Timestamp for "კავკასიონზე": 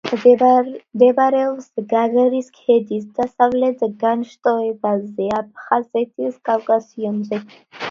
6.53-7.45